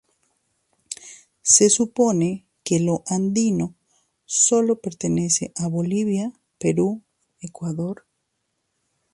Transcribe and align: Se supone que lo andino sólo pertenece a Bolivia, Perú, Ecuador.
Se 1.43 1.69
supone 1.69 2.47
que 2.63 2.79
lo 2.79 3.03
andino 3.05 3.75
sólo 4.25 4.77
pertenece 4.81 5.53
a 5.55 5.67
Bolivia, 5.67 6.33
Perú, 6.57 7.03
Ecuador. 7.39 8.07